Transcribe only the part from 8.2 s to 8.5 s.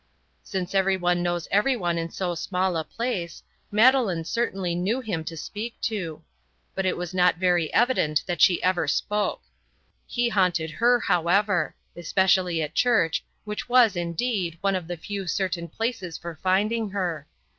that